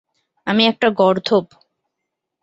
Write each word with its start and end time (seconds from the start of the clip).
আমি 0.47 0.63
একটা 0.65 0.87
গর্দভ। 0.91 1.45